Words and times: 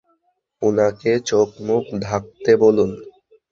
উনাকে 0.61 1.11
চোখমুখ 1.27 1.83
ঢাকতে 2.03 2.51
বলুন! 2.63 2.91